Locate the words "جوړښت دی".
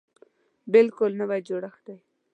1.47-1.97